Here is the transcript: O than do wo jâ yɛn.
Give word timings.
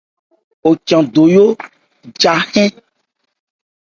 O 0.67 0.69
than 0.87 1.03
do 1.13 1.23
wo 1.33 1.45
jâ 2.21 2.33
yɛn. 2.53 2.71